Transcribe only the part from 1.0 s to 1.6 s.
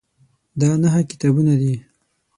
کتابونه